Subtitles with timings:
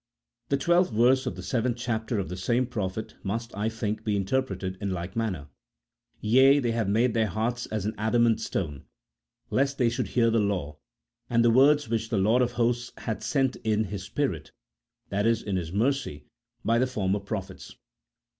[0.49, 4.15] The twelfth verse of the seventh chapter of the same prophet must, I think, be
[4.15, 5.49] interpreted in like manner:"
[6.19, 8.85] Yea, they made their hearts as an adamant stone,
[9.51, 10.79] lest they should hear the law,
[11.29, 14.51] and the words which the Lord of hosts hath sent in His Spirit
[15.11, 15.35] [i.e.
[15.45, 16.25] in His mercy]
[16.65, 17.75] by the former prophets."